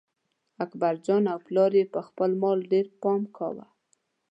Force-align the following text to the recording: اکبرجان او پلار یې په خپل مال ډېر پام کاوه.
اکبرجان 0.63 1.23
او 1.33 1.39
پلار 1.47 1.71
یې 1.79 1.85
په 1.93 1.99
خپل 2.07 2.29
مال 2.41 2.59
ډېر 2.71 2.85
پام 3.01 3.21
کاوه. 3.37 3.65